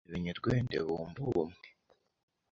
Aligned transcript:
Uko 0.03 0.07
ebenyerwende 0.09 0.75
bumve 0.87 1.19
ubumwe 1.27 1.59